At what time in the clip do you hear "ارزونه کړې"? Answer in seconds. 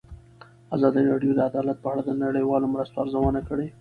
3.03-3.65